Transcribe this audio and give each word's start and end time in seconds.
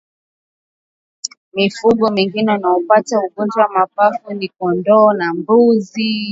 Mifugo 1.53 2.09
mingine 2.09 2.51
wanaopata 2.51 3.19
ugonjwa 3.19 3.63
wa 3.63 3.69
mapafu 3.69 4.33
ni 4.33 4.51
ngombe 4.55 4.77
kndoo 4.81 5.13
na 5.13 5.33
mbuzi 5.33 6.27